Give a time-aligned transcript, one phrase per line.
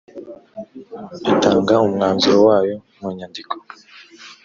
[1.31, 3.55] itanga umwanzuro wayo mu nyandiko